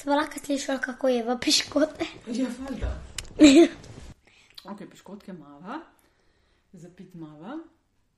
Smo 0.00 0.14
lahko 0.14 0.38
slišali, 0.38 0.80
kako 0.80 1.08
je 1.08 1.22
v 1.24 1.38
piškote. 1.38 2.06
Ja, 2.28 2.46
valjda. 2.60 2.90
ok, 4.64 4.80
piškotke 4.90 5.32
mava, 5.32 5.80
zapit 6.74 7.14
mava, 7.14 7.58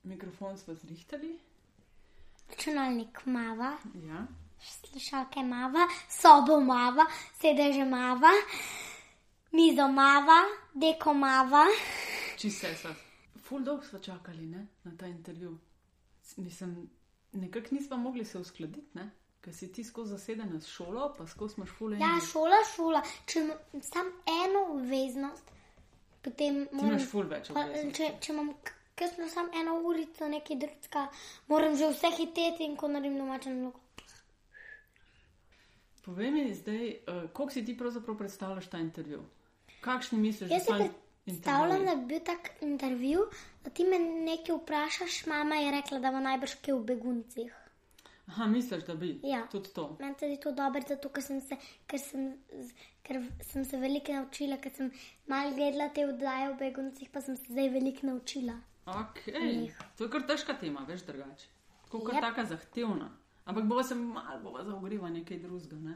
mikrofon 0.03 0.57
smo 0.57 0.73
zrihtali. 0.75 1.39
Računalnik 2.49 3.25
mava, 3.25 3.73
Ja. 4.03 4.25
slušalke 4.61 5.39
mava, 5.41 5.87
sobo 6.11 6.59
mava, 6.61 7.05
sedeže 7.35 7.85
mava, 7.85 8.31
mizo 9.51 9.87
mava, 9.89 10.39
deko 10.73 11.13
mava. 11.15 11.65
Čisto 12.37 12.67
vse. 12.67 12.77
sva- 12.77 12.95
Ful 13.39 13.59
dolgo 13.61 13.83
smo 13.83 13.99
čakali 13.99 14.45
ne, 14.45 14.65
na 14.83 14.91
ta 14.97 15.07
intervju. 15.07 15.57
Mislim, 16.37 16.89
nekako 17.33 17.67
nismo 17.71 17.97
mogli 17.97 18.25
se 18.25 18.37
uskladiti, 18.39 18.87
ne? 18.93 19.09
Ker 19.43 19.53
si 19.53 19.67
ti 19.67 19.83
skozi 19.83 20.11
zasedena 20.11 20.61
s 20.61 20.67
šolo, 20.67 21.09
pa 21.17 21.27
skozi 21.27 21.57
imaš 21.57 21.69
ful 21.69 21.93
Ja, 21.93 22.13
šola, 22.23 22.61
šola. 22.65 23.01
Če 23.25 23.39
imam 23.39 23.81
samo 23.81 24.09
eno 24.39 24.61
obveznost, 24.71 25.51
potem 26.21 26.61
Ti 26.63 26.75
moram. 26.75 26.89
imaš 26.89 27.09
ful 27.09 27.27
več 27.27 27.51
pa, 27.51 27.59
obveznosti. 27.61 27.97
če, 27.97 28.11
če 28.19 28.31
imam, 28.31 28.53
ker 28.95 29.09
smo 29.09 29.27
samo 29.29 29.49
eno 29.55 29.77
urico, 29.83 30.27
nekaj 30.27 30.57
drugega, 30.57 31.07
moram 31.47 31.75
že 31.75 31.89
vse 31.91 32.11
hiteti 32.17 32.63
in 32.63 32.75
ko 32.75 32.87
naredim 32.87 33.17
domačo 33.17 33.49
nalogo. 33.49 33.79
Povej 36.03 36.31
mi 36.31 36.53
zdaj, 36.53 36.81
uh, 37.07 37.29
koliko 37.31 37.53
si 37.53 37.65
ti 37.65 37.77
pravzaprav 37.77 38.17
predstavljaš 38.17 38.67
ta 38.67 38.77
intervju? 38.77 39.21
Kakšni 39.81 40.17
misliš, 40.19 40.51
Jaz 40.51 40.61
si 40.61 40.67
so 40.67 40.77
predstavljam, 41.25 41.85
da 41.85 41.95
bi 41.95 42.05
bil 42.05 42.19
tak 42.19 42.49
intervju, 42.61 43.27
da 43.63 43.69
ti 43.69 43.83
me 43.83 43.99
nekaj 43.99 44.55
vprašaš, 44.55 45.25
mama 45.25 45.55
je 45.55 45.71
rekla, 45.71 45.99
da 45.99 46.11
bo 46.11 46.19
najbrž 46.19 46.55
kaj 46.61 46.73
v 46.73 46.83
beguncih. 46.85 47.53
Aha, 48.27 48.45
misliš, 48.47 48.83
da 48.83 48.95
bi 48.95 49.19
Ja. 49.23 49.47
tudi 49.47 49.69
to. 49.69 49.97
Meni 49.99 50.15
se 50.15 50.25
je 50.27 50.39
to 50.39 50.51
dobro, 50.51 50.81
zato 50.87 51.09
ker 51.09 51.23
sem 51.23 51.41
se, 51.41 51.57
ker 51.87 51.99
sem, 51.99 52.29
ker 53.03 53.19
sem 53.43 53.65
se 53.65 53.77
veliko 53.77 54.13
naučila, 54.13 54.57
ker 54.57 54.71
sem 54.71 54.91
malo 55.27 55.51
gledala 55.51 55.89
te 55.89 56.05
vdaje 56.05 56.49
v 56.49 56.57
beguncih, 56.57 57.09
pa 57.09 57.21
sem 57.21 57.35
se 57.37 57.43
zdaj 57.45 57.69
veliko 57.69 58.05
naučila. 58.05 58.53
Okay. 58.85 59.71
To 59.97 60.03
je 60.03 60.09
kar 60.09 60.23
težka 60.23 60.53
tema, 60.55 60.85
veš 60.87 61.01
drugače. 61.01 61.47
Tako 61.83 61.99
kar 62.01 62.15
Yep. 62.15 62.21
taka 62.21 62.45
zahtevna. 62.45 63.09
Ampak 63.45 63.63
bova 63.65 63.83
se 63.83 63.95
malo 63.95 64.39
bova 64.41 64.63
za 64.63 64.75
ogrevanje 64.75 65.19
nekaj 65.19 65.39
drugega. 65.39 65.75
Ne? 65.77 65.95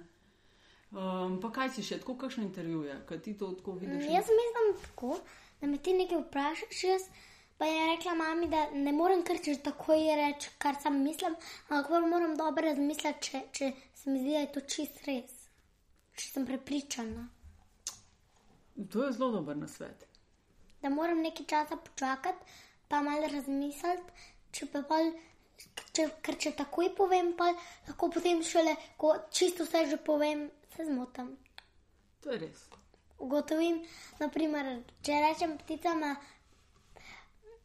Um, 0.91 1.39
pa 1.41 1.51
kaj 1.51 1.69
si 1.69 1.83
še, 1.83 1.97
tako 1.97 2.15
kakšno 2.17 2.43
intervju 2.43 2.83
je, 2.83 2.99
kaj 3.05 3.19
ti 3.19 3.33
to 3.33 3.47
tako 3.51 3.73
vidiš? 3.73 4.03
Mm, 4.03 4.11
Jaz 4.11 4.27
mislim 4.29 4.83
tako, 4.83 5.17
da 5.61 5.67
me 5.67 5.77
ti 5.77 5.93
nekaj 5.93 6.17
vprašaš, 6.19 6.83
jaz 6.83 7.01
pa 7.57 7.65
je 7.65 7.95
rekla 7.95 8.13
mami, 8.13 8.47
da 8.47 8.69
ne 8.73 8.91
morem 8.93 9.23
kar 9.23 9.39
če 9.43 9.55
takoj 9.63 10.03
reči, 10.19 10.49
kar 10.57 10.75
sam 10.81 10.99
mislim, 11.03 11.35
ampak 11.69 11.89
moram 12.09 12.35
dobro 12.37 12.63
razmisliti, 12.67 13.29
če, 13.29 13.41
če 13.51 13.71
se 13.95 14.09
mi 14.09 14.19
zdi, 14.19 14.31
da 14.35 14.43
je 14.43 14.51
to 14.53 14.61
čist 14.75 15.01
res. 15.07 15.33
Če 16.17 16.29
sem 16.33 16.45
prepričana, 16.45 17.27
To 18.91 19.03
je 19.05 19.11
zelo 19.11 19.31
dober 19.31 19.57
nasvet. 19.57 20.05
da 20.81 20.89
moram 20.89 21.21
nekaj 21.21 21.45
časa 21.45 21.75
počakati, 21.77 22.45
pa 22.87 23.01
malo 23.01 23.27
razmisliti, 23.27 24.27
če 24.51 24.65
pa 24.73 24.81
pol. 24.81 25.11
Če, 25.93 26.03
ker 26.21 26.35
če 26.37 26.51
takoj 26.53 26.91
povem, 26.95 27.31
pa 27.33 27.47
lahko 27.87 28.09
potem 28.13 28.43
šele, 28.45 28.75
ko 28.97 29.15
čisto 29.33 29.65
vse 29.65 29.85
že 29.89 29.97
povem, 29.97 30.43
se 30.75 30.85
zmotam. 30.85 31.31
To 32.21 32.29
je 32.31 32.37
res. 32.43 32.67
ugotovim, 33.19 33.79
naprimer, 34.19 34.67
če 35.01 35.17
rečem 35.23 35.57
ptica 35.57 35.95
ima 35.97 36.11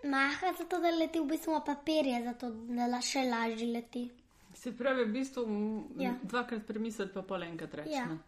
maha, 0.04 0.52
zato 0.58 0.80
da 0.80 0.90
leti 0.90 1.20
v 1.20 1.28
bistvu 1.30 1.60
papirje, 1.66 2.22
zato 2.24 2.50
da 2.50 2.86
la 2.86 3.00
še 3.00 3.24
lažje 3.28 3.68
leti. 3.72 4.10
Se 4.54 4.72
pravi, 4.76 5.04
v 5.04 5.12
bistvu 5.12 5.46
Ja. 5.98 6.14
dvakrat 6.22 6.66
premisliti, 6.66 7.12
pa 7.14 7.22
pol 7.22 7.42
enkrat 7.42 7.74
reči. 7.74 7.96
Ja. 7.96 8.18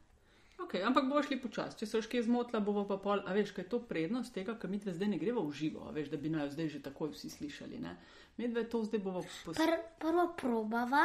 Okay, 0.65 0.81
ampak 0.87 1.05
boš 1.11 1.27
šli 1.27 1.41
počasi, 1.43 1.79
če 1.79 1.87
se 1.87 1.99
boš 1.99 2.07
kaj 2.09 2.23
zmotila, 2.25 2.61
bo 2.65 2.85
pa 2.89 2.97
pol, 2.97 3.21
a 3.27 3.35
veš, 3.37 3.53
kaj 3.53 3.65
je 3.65 3.69
to 3.69 3.81
prednost 3.85 4.33
tega, 4.35 4.55
ker 4.59 4.71
mi 4.71 4.79
dve 4.79 4.95
zdaj 4.95 5.09
ne 5.13 5.19
greva 5.19 5.43
v 5.43 5.53
živo, 5.53 5.91
veš, 5.93 6.09
da 6.09 6.17
bi 6.17 6.31
naj 6.33 6.55
zdaj 6.55 6.69
že 6.69 6.81
takoj 6.83 7.11
vsi 7.13 7.31
slišali. 7.31 7.81
Ne? 7.83 7.97
Mi 8.39 8.49
dve 8.49 8.65
to 8.71 8.81
zdaj 8.87 9.03
bomo 9.05 9.23
poslušali. 9.23 9.61
Pr, 9.61 9.77
prvo 10.01 10.29
probava 10.39 11.05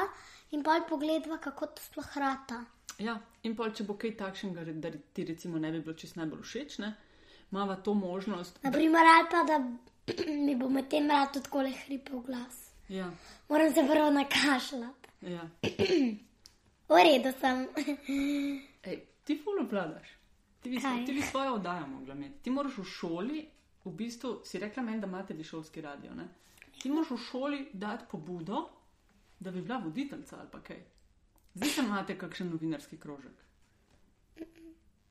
in 0.52 0.64
pa 0.64 0.80
pogledava, 0.90 1.38
kako 1.44 1.74
to 1.76 1.82
sploh 1.82 2.18
rata. 2.18 2.64
Ja, 3.00 3.20
in 3.44 3.56
pol, 3.56 3.74
če 3.76 3.84
bo 3.84 3.98
kaj 4.00 4.16
takšnega, 4.22 4.64
da 4.80 4.92
ti 5.14 5.26
recimo 5.26 5.60
ne 5.60 5.72
bi 5.72 5.82
bilo 5.82 5.96
čist 5.98 6.16
najbolj 6.16 6.42
všeč, 6.46 6.80
ne, 6.84 6.94
imava 7.52 7.76
to 7.76 7.94
možnost. 7.94 8.64
Naprimer, 8.64 9.06
ali 9.08 9.28
pa 9.32 9.44
da 9.48 9.60
mi 10.46 10.56
bo 10.56 10.70
med 10.70 10.90
tem 10.90 11.10
rado 11.10 11.40
tako 11.40 11.62
le 11.62 11.72
hripel 11.86 12.20
glas. 12.20 12.72
Ja, 12.90 13.12
Moram 13.50 13.74
se 13.74 13.82
prvo 13.88 14.10
nakašljati. 14.12 15.10
ja. 15.22 15.50
V 16.90 16.96
redu 17.04 17.30
sem. 17.40 17.68
Ej, 18.90 18.96
ti 19.24 19.42
ful 19.44 19.60
obvladaš. 19.62 20.08
Ti 20.62 20.70
bi, 20.70 20.80
Kaj? 20.82 21.06
ti 21.06 21.14
bi 21.14 21.22
svojo 21.22 21.54
oddajo 21.54 21.88
mogla 21.88 22.14
imeti. 22.16 22.44
Ti 22.44 22.50
moraš 22.52 22.78
v 22.78 22.84
šoli, 22.84 23.48
v 23.86 23.92
bistvu 23.92 24.42
si 24.46 24.60
rekla 24.60 24.84
meni, 24.84 25.00
da 25.00 25.08
imate 25.08 25.34
vi 25.34 25.44
šolski 25.44 25.82
radio. 25.82 26.14
Ne? 26.16 26.26
Ti 26.82 26.90
moraš 26.90 27.12
v 27.12 27.18
šoli 27.18 27.70
dati 27.74 28.06
pobudo, 28.12 28.70
da 29.40 29.52
bi 29.52 29.62
bila 29.62 29.78
voditeljica 29.78 30.38
ali 30.40 30.48
pa 30.52 30.60
kaj. 30.62 30.82
Zdaj 31.54 31.70
imate 31.86 32.18
kakšen 32.18 32.50
novinarski 32.50 32.98
krožek. 32.98 33.38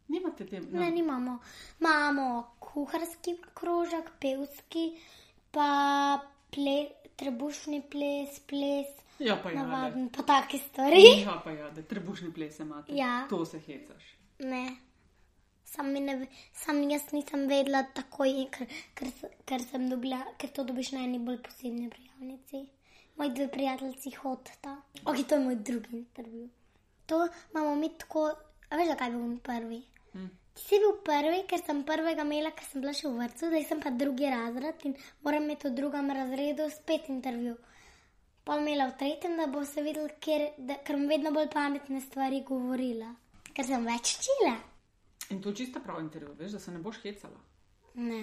Nimate 0.09 0.47
te, 0.47 0.61
no. 0.61 0.81
Ne, 0.81 0.91
nimamo. 0.91 1.39
Imamo 1.81 2.51
kuharski 2.61 3.37
krožek, 3.55 4.11
pevski, 4.21 4.97
pa 5.51 6.19
ple, 6.51 6.79
trebušni 7.17 7.83
ples, 7.91 8.41
ples, 8.47 8.87
Ja, 9.19 9.35
pa 9.43 9.51
ja, 9.51 9.63
navaden, 9.63 10.09
pa 10.15 10.23
take 10.23 10.59
stvari. 10.59 11.03
ja, 11.25 11.41
pa 11.45 11.51
ja, 11.51 11.71
da 11.71 11.83
trebušni 11.83 12.33
ples 12.33 12.59
imate. 12.59 12.95
Ja. 12.97 13.27
To 13.31 13.45
se 13.45 13.59
hecaš. 13.61 14.05
Ne. 14.39 14.77
Sam, 15.65 15.93
ne, 15.93 16.27
sam 16.53 16.91
jaz 16.91 17.11
nisem 17.13 17.49
vedela 17.51 17.83
takoj, 17.95 18.31
ker, 18.55 18.69
ker, 18.95 19.11
ker 19.45 19.65
sem 19.67 19.89
dobila, 19.91 20.21
ker 20.39 20.53
to 20.55 20.65
dobiš 20.65 20.93
na 20.95 21.03
eni 21.05 21.19
bolj 21.19 21.43
posebni 21.43 21.91
prijavnici. 21.91 22.63
Moji 23.19 23.35
dve 23.35 23.49
prijateljici 23.51 24.11
hodita. 24.11 24.77
Ok, 25.05 25.17
to 25.29 25.35
je 25.35 25.45
moj 25.45 25.57
drugi 25.57 25.97
intervju. 25.99 26.49
To 27.07 27.29
imamo 27.51 27.75
mi 27.75 27.91
tako, 27.99 28.29
a 28.71 28.77
veš, 28.77 28.89
zakaj 28.95 29.15
on 29.15 29.39
prvi? 29.39 29.83
Hm. 30.13 30.29
Ti 30.55 30.65
si 30.65 30.79
bil 30.83 30.97
prvi, 31.07 31.43
ker 31.51 31.61
sem 31.63 31.85
prvega 31.87 32.25
imela, 32.27 32.51
ker 32.57 32.67
sem 32.67 32.83
bila 32.83 32.95
še 32.97 33.07
v 33.09 33.15
vrtu, 33.21 33.51
zdaj 33.53 33.67
sem 33.69 33.83
pa 33.83 33.93
drugi 33.95 34.31
razred 34.33 34.87
in 34.89 34.97
moram 35.27 35.47
imeti 35.47 35.69
v 35.69 35.75
drugem 35.77 36.11
razredu 36.11 36.67
spet 36.75 37.11
intervju. 37.15 37.55
Pa 38.45 38.57
imela 38.59 38.89
v 38.89 38.97
tretjem, 38.99 39.37
da 39.39 39.47
bo 39.53 39.63
se 39.69 39.85
videl, 39.85 40.09
ker, 40.25 40.49
da, 40.59 40.81
ker 40.83 40.97
bom 40.97 41.07
vedno 41.11 41.31
bolj 41.37 41.51
pametne 41.53 42.01
stvari 42.01 42.41
govorila. 42.49 43.13
Ker 43.53 43.67
sem 43.69 43.87
več 43.87 44.17
čila. 44.25 44.57
In 45.31 45.43
to 45.45 45.53
je 45.53 45.61
čisto 45.63 45.83
prav 45.85 46.01
intervju, 46.01 46.35
veš, 46.39 46.57
da 46.57 46.61
se 46.65 46.73
ne 46.73 46.81
boš 46.83 47.03
hecala. 47.05 47.39
Ne. 47.95 48.23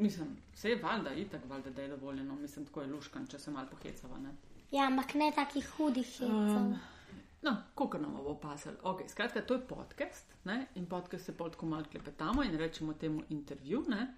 Mislim, 0.00 0.36
vse 0.54 0.70
je 0.70 0.82
valjda, 0.82 1.12
itak 1.14 1.42
valjda, 1.48 1.70
da 1.70 1.82
je 1.82 1.88
dovoljeno. 1.88 2.34
Mislim, 2.34 2.66
tako 2.66 2.82
je 2.82 2.92
luškan, 2.92 3.26
če 3.26 3.38
se 3.38 3.50
malo 3.50 3.68
pohecava. 3.70 4.18
Ne? 4.18 4.34
Ja, 4.70 4.86
ampak 4.86 5.14
ne 5.14 5.32
takih 5.36 5.68
hudih 5.76 6.08
hecov. 6.18 6.56
Um, 6.56 6.78
no, 7.42 7.56
koliko 7.74 7.98
nam 7.98 8.16
bo 8.16 8.34
pasal? 8.40 8.72
Okay, 8.82 9.08
skratka, 9.08 9.40
to 9.40 9.54
je 9.54 9.66
podcast 9.68 10.26
ne? 10.44 10.66
in 10.74 10.86
podcast 10.86 11.24
se 11.24 11.36
potko 11.36 11.66
malo 11.66 11.84
klepetamo 11.90 12.42
in 12.42 12.58
rečemo 12.58 12.94
temu 12.94 13.22
intervju. 13.28 13.84
Ne? 13.88 14.14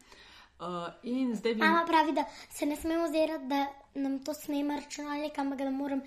Uh, 0.61 0.67
in 1.03 1.37
zdaj 1.37 1.55
bi. 1.55 1.61
Mama 1.61 1.85
pravi, 1.87 2.13
da 2.13 2.25
se 2.51 2.67
ne 2.67 2.77
smemo 2.77 3.09
zirati, 3.09 3.47
da 3.47 3.67
nam 3.95 4.25
to 4.25 4.35
snema 4.35 4.77
računalnik, 4.77 5.39
ampak 5.39 5.59
da 5.59 5.71
moram, 5.71 6.01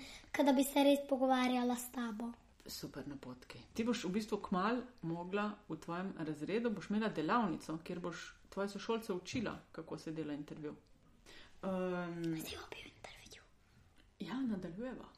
da 0.44 0.52
bi 0.52 0.64
se 0.64 0.84
res 0.84 0.98
pogovarjala 1.08 1.76
s 1.76 1.92
tabo. 1.92 2.32
Super 2.66 3.08
napotki. 3.08 3.58
Ti 3.74 3.84
boš 3.84 4.04
v 4.04 4.12
bistvu 4.16 4.38
kmal 4.42 4.80
mogla 5.02 5.50
v 5.68 5.76
tvojem 5.76 6.14
razredu, 6.18 6.70
boš 6.70 6.90
imela 6.90 7.08
delavnico, 7.08 7.78
kjer 7.84 8.00
boš 8.00 8.24
tvoje 8.50 8.68
sošolce 8.68 9.12
učila, 9.12 9.58
kako 9.72 9.98
se 9.98 10.12
dela 10.12 10.32
intervju. 10.32 10.74
Um, 11.62 12.24
Zdaj 12.24 12.56
bo 12.56 12.66
bil 12.70 12.88
intervju. 12.96 13.42
ja, 14.18 14.40
nadaljujeva. 14.40 15.15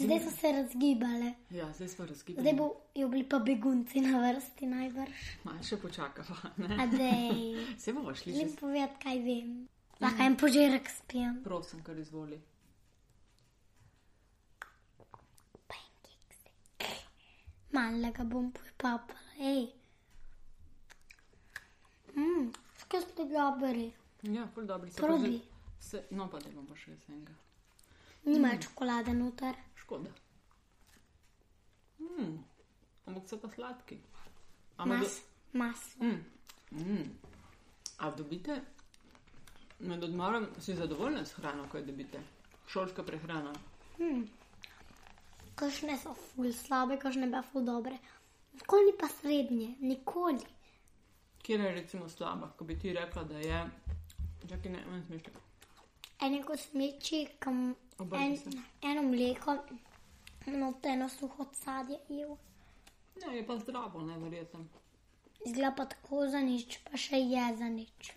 Zdaj 0.00 0.20
so 0.20 0.30
se 0.30 0.52
razgibale. 0.52 1.32
Ja, 1.50 1.72
zdaj 1.72 1.88
smo 1.88 2.06
razgibali. 2.06 2.44
Zdaj 2.44 2.54
bojo 2.58 3.08
bili 3.08 3.24
pa 3.28 3.38
begunci 3.38 4.00
na 4.00 4.20
vrsti 4.22 4.66
najbrž. 4.66 5.24
Malo 5.44 5.62
še 5.62 5.76
počakava. 5.76 6.36
Adej. 6.78 7.56
Se 7.82 7.92
bomo 7.92 8.14
šli. 8.14 8.32
Želim 8.32 8.48
Že... 8.48 8.56
povedati, 8.56 9.02
kaj 9.02 9.18
vem. 9.18 9.68
Lahko 10.00 10.22
en 10.22 10.36
požirek 10.36 10.88
spijem. 10.90 11.42
Prosim, 11.44 11.82
kar 11.84 11.98
izvoli. 11.98 12.40
Malega 17.72 18.24
bom 18.24 18.50
popapala. 18.52 19.30
Ej. 19.38 19.68
Mmm, 22.16 22.50
skaj 22.82 23.00
ste 23.00 23.24
dobri. 23.30 23.92
Ja, 24.22 24.48
ful 24.54 24.66
dobri 24.66 24.90
pa 24.90 25.06
Probi. 25.06 25.40
Se, 25.80 26.02
no, 26.10 26.26
pa 26.28 26.40
da 26.42 26.50
bom 26.50 26.66
pa 26.66 26.74
še 26.76 26.90
jaz 26.90 27.04
enega. 27.08 27.36
Nima 28.26 28.56
čokolade 28.60 29.14
noter. 29.14 29.54
Škoda. 29.90 30.10
Mm. 31.98 32.38
Ampak 33.06 33.28
so 33.28 33.38
pa 33.40 33.48
sladki. 33.48 33.98
Ampak 34.76 34.98
Mas, 34.98 35.22
mas. 35.52 35.96
Mm. 35.98 36.24
Mm. 36.70 37.10
A 37.98 38.10
dobite 38.10 38.60
med 39.78 40.04
odmorom, 40.04 40.46
si 40.60 40.74
zadovoljni 40.74 41.26
s 41.26 41.32
hrano, 41.32 41.66
ko 41.68 41.78
jo 41.78 41.84
dobite? 41.84 42.20
Šolska 42.68 43.02
prehrana. 43.02 43.52
Kakšne 45.54 45.98
so 45.98 46.14
ful 46.14 46.52
slabe, 46.52 46.98
kakšne 46.98 47.32
pa 47.32 47.42
ful 47.42 47.66
dobre. 47.66 47.98
Nikoli 48.54 48.86
ni 48.86 48.96
pa 49.00 49.08
srednje, 49.08 49.74
nikoli. 49.80 50.46
Kjer 51.42 51.60
je 51.60 51.74
recimo 51.74 52.08
slaba, 52.08 52.52
ko 52.56 52.64
bi 52.64 52.78
ti 52.78 52.92
rekla, 52.92 53.24
da 53.24 53.38
je. 53.38 53.70
Čakaj, 54.48 54.72
ne, 54.72 54.86
ne 54.86 55.02
smišljam. 55.06 55.34
En 56.20 56.34
je 56.34 56.42
kot 56.42 56.60
smeči, 56.60 57.26
kam 57.38 57.64
Obrni 57.64 57.89
en, 58.00 58.36
se. 58.36 58.50
eno 58.82 59.02
mleko, 59.02 59.56
no 60.46 60.74
eno 60.82 61.08
suho 61.08 61.46
sadje 61.52 61.98
jev. 62.08 62.36
Ne, 63.20 63.36
je 63.36 63.46
pa 63.46 63.58
zdravo, 63.58 64.02
neverjetno. 64.02 64.64
Izgleda 65.46 65.74
pa 65.76 65.84
tako 65.84 66.28
za 66.28 66.40
nič, 66.40 66.78
pa 66.84 66.96
še 66.96 67.16
je 67.16 67.44
za 67.56 67.68
nič. 67.68 68.12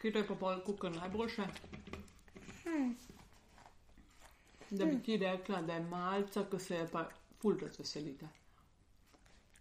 Kjer 0.00 0.16
je 0.16 0.26
pa 0.26 0.34
pol 0.38 0.60
kukar 0.66 0.92
najboljše? 0.94 1.46
Hm. 2.62 2.90
Da 4.70 4.84
bi 4.84 5.02
ti 5.02 5.16
rekla, 5.16 5.62
da 5.62 5.74
je 5.74 5.80
malce, 5.80 6.44
ko 6.50 6.58
se 6.58 6.74
je 6.76 6.88
pa 6.92 7.06
ful 7.40 7.58
razveselite. 7.58 8.28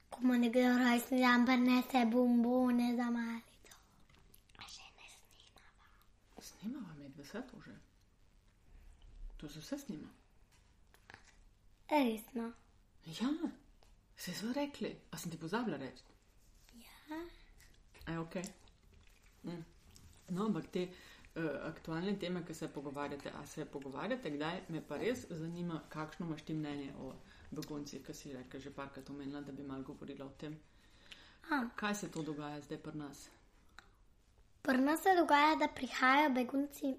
Ko 0.10 0.22
mu 0.22 0.38
nekdo 0.38 0.78
rojstni 0.82 1.20
dan 1.22 1.46
prinese 1.46 2.06
bombone 2.12 2.94
za 2.98 3.10
malico. 3.18 3.80
A 4.58 4.70
še 4.76 4.86
ne 4.98 5.10
snima. 5.16 5.66
Snimava 6.50 6.94
med 7.00 7.20
vse 7.20 7.42
to 7.52 7.62
že. 7.66 7.75
To 9.46 9.50
se 9.50 9.60
vse 9.60 9.78
snima. 9.78 10.08
Resno. 11.90 12.52
Ja, 13.06 13.30
se 14.18 14.34
so 14.34 14.54
rekli, 14.54 14.96
a 15.12 15.18
sem 15.18 15.32
ti 15.32 15.38
pozabila 15.38 15.78
reči. 15.78 16.04
Ja. 16.74 17.20
Aj, 18.06 18.18
ok. 18.18 18.36
Mm. 19.44 19.62
No, 20.30 20.46
ampak 20.46 20.72
te 20.74 20.88
uh, 20.88 21.44
aktualne 21.62 22.16
teme, 22.20 22.42
ki 22.46 22.54
se 22.54 22.72
pogovarjate, 22.74 23.30
a 23.38 23.46
se 23.46 23.66
pogovarjate 23.66 24.34
kdaj, 24.34 24.62
me 24.70 24.82
pa 24.82 24.98
res 24.98 25.28
zanima, 25.30 25.84
kakšno 25.90 26.26
imaš 26.26 26.42
ti 26.42 26.54
mnenje 26.54 26.94
o 26.98 27.14
beguncih, 27.52 28.02
ki 28.02 28.14
si 28.14 28.34
rekel 28.34 28.60
že 28.60 28.74
parkrat 28.74 29.10
omenila, 29.10 29.46
da 29.46 29.52
bi 29.52 29.64
malo 29.64 29.84
govorila 29.84 30.26
o 30.26 30.34
tem. 30.42 30.58
A, 31.52 31.68
Kaj 31.76 31.96
se 31.96 32.12
to 32.12 32.24
dogaja 32.24 32.62
zdaj 32.62 32.82
pri 32.82 32.98
nas? 32.98 33.28
Pri 34.62 34.82
nas 34.82 35.06
se 35.06 35.14
dogaja, 35.22 35.56
da 35.56 35.68
prihajajo 35.68 36.34
begunci 36.34 36.98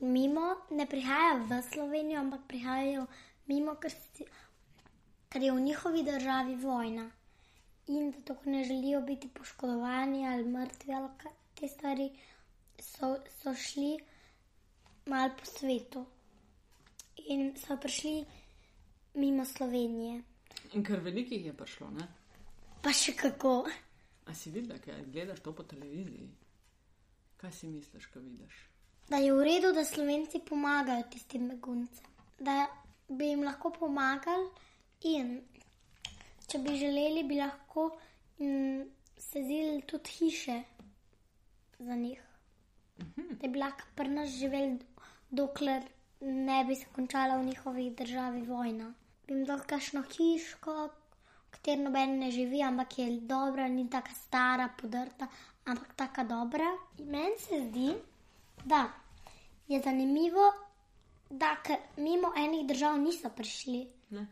mimo, 0.00 0.54
ne 0.70 0.86
prihajajo 0.86 1.44
v 1.44 1.62
Slovenijo, 1.62 2.20
ampak 2.20 2.40
prihajajo 2.48 3.06
mimo, 3.46 3.74
ker, 3.74 3.90
si, 3.90 4.26
ker 5.28 5.42
je 5.42 5.52
v 5.52 5.60
njihovi 5.60 6.02
državi 6.04 6.56
vojna. 6.56 7.10
In 7.88 8.12
zato, 8.12 8.34
ker 8.34 8.52
ne 8.52 8.64
želijo 8.64 9.00
biti 9.02 9.28
poškodovani 9.28 10.28
ali 10.28 10.44
mrtvi 10.44 10.94
ali 10.94 11.08
kaj 11.22 11.32
te 11.54 11.68
stvari, 11.68 12.10
so, 12.78 13.16
so 13.42 13.54
šli 13.54 13.98
mal 15.06 15.30
po 15.36 15.44
svetu 15.44 16.04
in 17.26 17.56
so 17.56 17.76
prišli 17.76 18.24
mimo 19.14 19.44
Slovenije. 19.44 20.22
In 20.72 20.84
ker 20.84 21.00
velikih 21.00 21.46
je 21.46 21.52
prišlo, 21.52 21.90
ne? 21.90 22.06
Pa 22.82 22.92
še 22.92 23.16
kako. 23.16 23.64
A 24.28 24.34
si 24.34 24.50
videla, 24.50 24.78
kaj 24.78 25.06
gledaš 25.12 25.40
to 25.40 25.52
po 25.56 25.64
televiziji? 25.64 26.28
Kaj 27.40 27.52
si 27.52 27.70
misliš, 27.72 28.06
ko 28.12 28.20
vidiš? 28.20 28.68
Da 29.08 29.16
je 29.16 29.32
v 29.32 29.44
redu, 29.44 29.72
da 29.72 29.84
Slovenci 29.84 30.40
pomagajo 30.48 31.04
tistim 31.10 31.48
beguncem, 31.48 32.04
da 32.38 32.66
bi 33.08 33.30
jim 33.30 33.42
lahko 33.42 33.70
pomagali 33.70 34.48
in 35.08 35.38
če 36.48 36.58
bi 36.64 36.76
želeli, 36.76 37.24
bi 37.24 37.38
lahko 37.40 37.90
mm, 38.38 38.82
sezili 39.18 39.82
tudi 39.86 40.10
hiše 40.10 40.62
za 41.78 41.94
njih. 41.94 42.22
Da 43.40 43.48
bi 43.48 43.58
lahko 43.58 43.86
pri 43.94 44.08
nas 44.08 44.28
živeli, 44.28 44.78
dokler 45.30 45.82
ne 46.20 46.64
bi 46.64 46.74
se 46.74 46.86
končala 46.92 47.36
v 47.36 47.44
njihovi 47.44 47.90
državi 47.90 48.42
vojna. 48.42 48.92
Bi 49.26 49.34
jim 49.34 49.44
dal 49.44 49.60
kakšno 49.66 50.02
hiško, 50.02 50.76
v 51.46 51.50
kateri 51.56 51.82
noben 51.82 52.18
ne 52.18 52.30
živi, 52.30 52.62
ampak 52.62 52.98
je 52.98 53.10
dobra, 53.20 53.68
ni 53.68 53.88
tako 53.90 54.14
stara, 54.14 54.68
podrta, 54.80 55.28
ampak 55.64 55.94
tako 55.96 56.24
dobra. 56.24 56.70
In 56.98 57.10
Meni 57.10 57.38
se 57.38 57.60
zdi, 57.68 57.92
da 58.64 58.88
je 59.68 59.80
zanimivo, 59.80 60.52
da 61.30 61.56
mimo 61.96 62.32
enih 62.36 62.66
držav 62.66 62.98
niso 62.98 63.30
prišli. 63.30 63.86
Ne? 64.10 64.26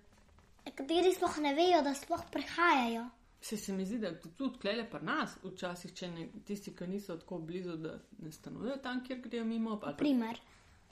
Nekateri 0.66 1.14
sploh 1.14 1.38
ne 1.38 1.54
vejo, 1.54 1.82
da 1.82 1.94
sploh 1.94 2.22
prihajajo. 2.32 3.06
Se, 3.40 3.56
se 3.56 3.72
mi 3.72 3.84
zdi, 3.84 3.98
da 3.98 4.20
tu- 4.20 4.28
tudi 4.30 4.58
klele 4.58 4.90
pri 4.90 5.02
nas, 5.02 5.36
včasih, 5.44 5.92
če 5.94 6.08
ne, 6.08 6.28
tisti, 6.44 6.74
ki 6.74 6.86
niso 6.86 7.16
tako 7.16 7.38
blizu, 7.38 7.76
da 7.76 7.92
ne 8.18 8.32
stanujejo 8.32 8.76
tam, 8.76 9.04
kjer 9.04 9.20
grejo 9.20 9.44
mimo, 9.44 9.76
Primer, 9.98 10.40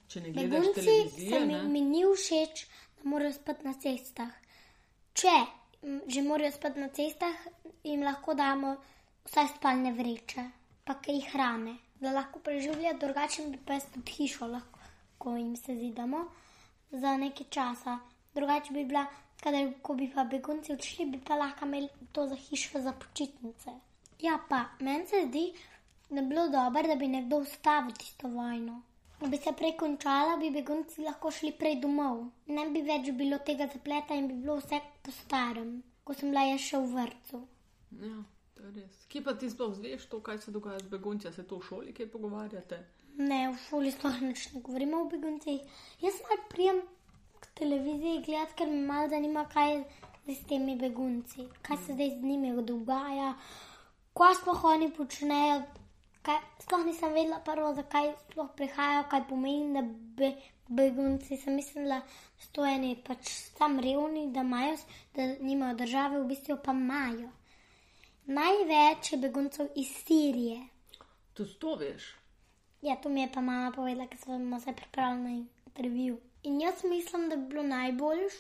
če 0.07 0.21
ne 0.21 0.31
gledaš 0.31 0.51
begunci 0.53 0.81
se 0.81 0.87
televizije. 0.87 1.41
mi, 1.41 1.53
Ne? 1.53 1.63
mi 1.65 1.81
ni 1.83 2.03
všeč, 2.07 2.67
da 2.97 3.11
morajo 3.11 3.33
spati 3.33 3.65
na 3.65 3.73
cestah. 3.75 4.31
Če 5.15 5.37
že 6.07 6.23
morajo 6.23 6.53
spati 6.53 6.81
na 6.81 6.89
cestah, 6.89 7.35
jim 7.85 8.03
lahko 8.03 8.35
damo 8.35 8.77
vsaj 9.25 9.49
spalne 9.49 9.93
vreče, 9.93 10.45
pa 10.85 10.95
kaj 10.95 11.21
hrane, 11.23 11.75
da 12.05 12.13
lahko 12.13 12.41
preživljajo, 12.45 12.99
drugače 13.01 13.47
bi 13.51 13.59
jaz 13.73 13.87
tudi 13.95 14.13
hišo 14.19 14.47
lahko, 14.47 14.81
ko 15.19 15.37
jim 15.37 15.57
se 15.57 15.77
zidamo 15.77 16.25
za 16.91 17.17
nekaj 17.17 17.47
časa. 17.51 17.99
Drugače 18.35 18.73
bi 18.73 18.85
bila, 18.85 19.07
kadar, 19.43 19.69
ko 19.83 19.95
bi 19.95 20.11
pa 20.15 20.25
begunci 20.25 20.73
odšli, 20.73 21.07
bi 21.07 21.21
pa 21.29 21.39
lahko 21.41 21.67
imeli 21.67 21.89
to 22.13 22.27
za 22.29 22.37
hišo 22.37 22.81
za 22.81 22.93
počitnice. 22.93 23.79
Ja, 24.21 24.39
pa 24.49 24.65
meni 24.81 25.07
se 25.07 25.23
zdi, 25.29 25.45
da 26.11 26.23
bi 26.23 26.29
bilo 26.29 26.49
dobro, 26.49 26.83
da 26.83 26.95
bi 26.95 27.09
nekdo 27.09 27.39
ustavil 27.47 27.95
tisto 27.95 28.29
vojno. 28.29 28.83
Da 29.21 29.27
bi 29.27 29.37
se 29.37 29.53
prej 29.53 29.77
končala, 29.77 30.37
bi 30.37 30.51
begunci 30.51 31.03
lahko 31.03 31.31
šli 31.31 31.53
prej 31.59 31.81
domov. 31.81 32.25
Ne 32.47 32.69
bi 32.71 32.83
več 32.83 33.11
bilo 33.11 33.39
tega 33.39 33.69
zapleta 33.73 34.15
in 34.15 34.29
bi 34.29 34.35
bilo 34.35 34.59
vse 34.61 34.81
po 35.03 35.15
starem, 35.25 35.77
ko 36.05 36.15
sem 36.15 36.31
bila 36.31 36.45
jaz 36.51 36.67
še 36.69 36.81
v 36.83 36.91
vrtu. 36.95 37.45
Ja, 38.05 38.17
to 38.65 38.81
je 38.81 38.85
res. 38.85 38.97
Kje 39.09 39.23
pa 39.25 39.35
ti 39.37 39.51
sploh 39.51 39.75
zveš 39.77 40.07
to, 40.09 40.21
kaj 40.25 40.39
se 40.39 40.53
dogaja 40.53 40.79
z 40.79 40.89
begunci, 40.89 41.33
se 41.33 41.45
to 41.45 41.59
v 41.59 41.67
šoli 41.69 41.93
kaj 41.93 42.09
pogovarjate? 42.13 42.79
Ne, 43.21 43.41
v 43.53 43.59
šoli 43.69 43.93
sploh 43.93 44.21
nič 44.25 44.49
ne 44.55 44.63
govorimo 44.65 45.03
o 45.05 45.11
beguncih. 45.11 45.61
Jaz 46.01 46.23
mal 46.29 46.41
prijem 46.49 46.81
k 47.41 47.53
televiziji 47.61 48.23
gledati, 48.25 48.57
ker 48.59 48.73
me 48.73 48.81
malo 48.87 49.11
zanima, 49.13 49.45
kaj 49.53 49.75
je 49.75 50.35
s 50.35 50.47
temi 50.49 50.79
begunci, 50.81 51.49
kaj 51.63 51.83
se 51.85 51.99
zdaj 51.99 52.17
z 52.17 52.25
njimi 52.25 52.55
dogaja, 52.65 53.35
kaj 54.17 54.41
sploh 54.41 54.65
oni 54.73 54.91
počnejo. 54.97 55.63
Kaj, 56.25 56.41
sploh 56.65 56.87
nisem 56.89 57.13
vedela 57.13 57.43
prvo, 57.45 57.75
zakaj 57.77 58.15
sploh 58.31 58.49
prihajajo, 58.57 59.05
kaj 59.13 59.27
pomeni, 59.29 59.75
da 59.77 59.83
be, 60.17 60.31
begunci. 60.73 61.37
Sem 61.37 61.61
mislila, 61.61 62.01
da 62.01 62.47
so 62.49 62.65
eni 62.65 62.97
pač 62.97 63.29
sam 63.59 63.77
revni, 63.77 64.31
da 64.33 64.41
imajo, 64.41 64.79
da 65.13 65.27
nimajo 65.45 65.77
države, 65.85 66.23
v 66.23 66.31
bistvu 66.33 66.63
pa 66.65 66.73
imajo. 66.73 67.29
Največ 68.27 69.13
je 69.13 69.19
beguncev 69.19 69.67
iz 69.77 69.89
Sirije. 70.07 70.69
Tudi 71.35 71.55
to 71.59 71.75
veš. 71.77 72.15
Ja, 72.83 72.97
to 72.97 73.09
mi 73.09 73.21
je 73.21 73.33
pa 73.33 73.41
mama 73.41 73.73
povedala, 73.73 74.07
ker 74.09 74.19
smo 74.19 74.61
se 74.61 74.73
pripravili 74.73 75.23
na 75.23 75.31
intervju. 75.67 76.21
In 76.43 76.61
jaz 76.61 76.85
mislim, 76.85 77.29
da 77.29 77.37
bi 77.37 77.49
bilo 77.49 77.63
najboljš, 77.63 78.33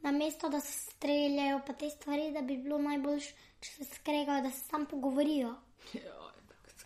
na 0.00 0.10
mesto, 0.12 0.48
da 0.48 0.60
se 0.60 0.72
streljajo, 0.72 1.60
pa 1.66 1.72
te 1.72 1.90
stvari, 1.90 2.32
da 2.32 2.42
bi 2.42 2.56
bilo 2.56 2.78
najboljš, 2.78 3.28
če 3.60 3.70
se 3.70 3.84
skregajo, 3.84 4.42
da 4.42 4.50
se 4.50 4.60
sam 4.60 4.86
pogovorijo. 4.86 5.54
Ja, 5.94 6.28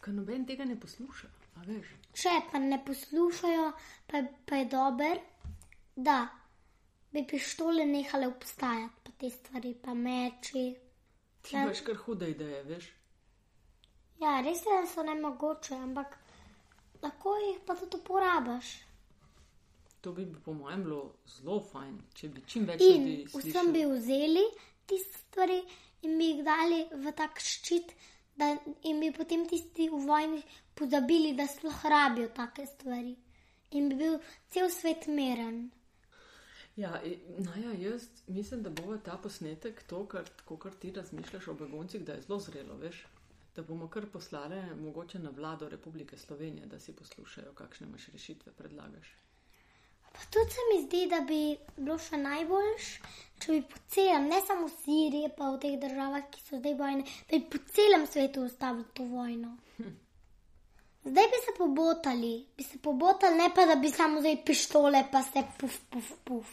Ker 0.02 0.14
noben 0.14 0.42
tega 0.46 0.64
ne 0.66 0.74
posluša, 0.82 1.28
a 1.56 1.60
veš. 1.62 1.90
Če 2.18 2.30
pa 2.50 2.58
ne 2.58 2.80
poslušajo, 2.84 3.66
pa, 4.10 4.22
pa 4.48 4.58
je 4.58 4.64
dober, 4.72 5.20
da 5.94 6.16
bi 7.12 7.22
pištole 7.30 7.86
nehale 7.86 8.26
obstajati, 8.26 9.04
pa 9.04 9.12
te 9.20 9.30
stvari, 9.30 9.76
pa 9.84 9.94
meči. 9.94 10.64
Ti 11.42 11.56
Ja. 11.56 11.62
imaš 11.62 11.80
kar 11.80 11.96
hude 11.96 12.30
ideje, 12.30 12.62
veš. 12.62 12.92
Ja, 14.20 14.40
res 14.40 14.60
je, 14.62 14.80
da 14.80 14.86
so 14.86 15.02
ne 15.02 15.14
mogoče, 15.14 15.74
ampak 15.76 16.18
lahko 17.02 17.36
jih 17.36 17.58
pa 17.66 17.74
tudi 17.74 17.96
uporabiš. 17.96 18.68
To 20.00 20.12
bi 20.12 20.26
po 20.44 20.52
mojem 20.52 20.82
bilo 20.84 21.00
zelo 21.28 21.60
fajn, 21.62 21.98
če 22.14 22.28
bi 22.28 22.42
čim 22.46 22.64
več 22.66 22.80
In 22.80 22.88
ljudi 23.02 23.24
vsem 23.26 23.40
slišalo. 23.42 23.72
bi 23.72 23.84
vzeli 23.86 24.44
tiste 24.86 25.18
stvari 25.18 25.60
in 26.02 26.18
bi 26.18 26.24
jih 26.24 26.44
dali 26.44 26.80
v 26.92 27.12
tak 27.12 27.38
ščit, 27.40 27.92
da 28.36 28.48
in 28.82 29.00
bi 29.00 29.12
potem 29.12 29.46
tisti 29.46 29.88
v 29.88 30.00
vojni 30.06 30.42
pozabili, 30.74 31.34
da 31.34 31.46
sploh 31.46 31.84
rabijo 31.84 32.28
take 32.34 32.66
stvari. 32.66 33.16
In 33.72 33.88
bi 33.88 33.94
bil 33.96 34.18
cel 34.50 34.70
svet 34.70 35.06
meren. 35.06 35.70
Ja, 36.76 37.02
i- 37.04 37.18
no 37.38 37.50
ja, 37.56 37.72
jaz 37.72 38.08
mislim, 38.26 38.62
da 38.62 38.70
bo 38.70 38.96
ta 38.98 39.16
posnetek 39.22 39.82
to, 39.82 40.06
kar, 40.06 40.24
kar 40.58 40.72
ti 40.72 40.92
razmišljaš 40.92 41.48
o 41.48 41.54
beguncih, 41.54 42.04
da 42.04 42.12
je 42.12 42.22
zelo 42.22 42.40
zrelo, 42.40 42.76
veš. 42.76 43.06
Da 43.56 43.62
bomo 43.62 43.88
kar 43.88 44.06
poslali 44.06 44.76
mogoče 44.76 45.18
na 45.18 45.30
vlado 45.30 45.68
Republike 45.68 46.16
Slovenije, 46.18 46.66
da 46.66 46.80
si 46.80 46.96
poslušajo, 46.96 47.52
kakšne 47.52 47.86
imaš 47.86 48.06
rešitve 48.06 48.52
predlagaš. 48.52 49.16
Pa 50.12 50.18
tudi 50.30 50.50
se 50.50 50.60
mi 50.68 50.82
zdi, 50.86 51.06
da 51.10 51.20
bi 51.20 51.40
bilo 51.76 51.98
še 51.98 52.16
najboljš, 52.16 52.88
če 53.40 53.52
bi 53.52 53.62
po 53.62 53.78
celem, 53.88 54.28
ne 54.28 54.40
samo 54.46 54.66
v 54.66 54.72
Siriji, 54.84 55.30
pa 55.36 55.50
v 55.50 55.60
teh 55.60 55.76
državah, 55.80 56.26
ki 56.30 56.40
so 56.40 56.58
zdaj 56.60 56.74
vojne, 56.74 57.04
da 57.30 57.38
bi 57.38 57.44
po 57.50 57.58
celem 57.72 58.06
svetu 58.06 58.44
ustavili 58.44 58.84
to 58.94 59.04
vojno. 59.04 59.56
Zdaj 61.04 61.26
bi 61.26 61.38
se 61.44 61.52
pobotali, 61.58 62.46
bi 62.56 62.62
se 62.62 62.78
pobotali, 62.78 63.36
ne 63.36 63.50
pa 63.54 63.66
da 63.66 63.74
bi 63.74 63.90
samo 63.90 64.20
zdaj 64.20 64.44
pištole, 64.44 65.04
pa 65.12 65.22
se 65.22 65.42
puf, 65.58 65.78
puf, 65.90 66.12
puf. 66.24 66.50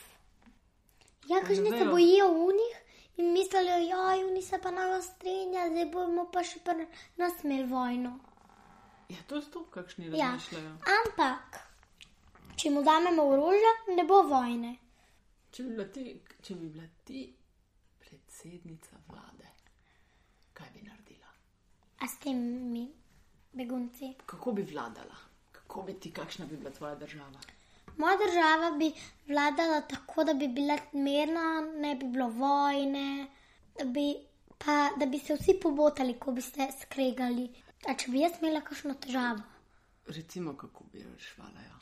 Ja, 1.27 1.41
kažni 1.41 1.69
se 1.69 1.85
bojijo 1.85 2.27
v 2.33 2.53
njih 2.53 2.79
In 3.19 3.33
mislijo, 3.33 3.77
joj, 3.77 4.23
oni 4.23 4.41
se 4.41 4.57
pa 4.63 4.71
naj 4.71 5.01
strinja, 5.01 5.65
zdaj 5.69 5.85
bomo 5.91 6.23
pa 6.33 6.43
še 6.43 6.59
pa 6.63 6.75
nas 7.17 7.41
imeli 7.43 7.65
vojno. 7.67 8.13
Ja, 9.09 9.17
to 9.27 9.35
je 9.35 9.41
to, 9.51 9.63
kakšni 9.73 10.05
Ja. 10.05 10.29
razmišljajo. 10.29 10.69
Ampak, 10.93 11.57
če 12.55 12.71
mu 12.71 12.83
damemo 12.83 13.25
orožje, 13.33 13.73
ne 13.97 14.05
bo 14.07 14.21
vojne. 14.29 14.71
Če 15.51 15.63
bi 15.63 15.73
bila 15.75 15.87
ti, 15.97 16.05
če 16.41 16.55
bi 16.55 16.69
bila 16.69 16.87
ti 17.03 17.25
predsednica 17.99 19.01
vlade, 19.09 19.51
kaj 20.53 20.71
bi 20.77 20.85
naredila? 20.87 21.33
A 21.99 22.07
s 22.07 22.15
temi 22.23 22.85
begunci. 23.51 24.13
Kako 24.25 24.51
bi 24.51 24.63
vladala? 24.63 25.15
Kako 25.51 25.81
bi 25.81 25.93
ti, 25.93 26.11
kakšna 26.11 26.45
bi 26.45 26.57
bila 26.57 26.71
tvoja 26.71 26.95
država? 26.95 27.39
Moja 27.97 28.17
država 28.17 28.77
bi 28.77 28.91
vladala 29.27 29.81
tako, 29.81 30.23
da 30.23 30.33
bi 30.33 30.47
bila 30.47 30.77
mirna, 30.93 31.61
ne 31.61 31.95
bi 31.95 32.05
bilo 32.05 32.29
vojne, 32.29 33.27
da 33.77 33.85
bi, 33.85 34.15
pa, 34.57 34.89
da 34.99 35.05
bi 35.05 35.19
se 35.19 35.35
vsi 35.35 35.59
pobotali, 35.61 36.19
ko 36.19 36.31
bi 36.31 36.41
se 36.41 36.67
skregali. 36.81 37.49
A 37.87 37.93
če 37.93 38.11
bi 38.11 38.19
jaz 38.19 38.39
imela 38.41 38.61
kakšno 38.61 38.93
težavo? 38.93 39.43
Recimo, 40.07 40.55
kako 40.57 40.83
bi 40.93 41.03
rešvala. 41.03 41.61
Ja. 41.67 41.79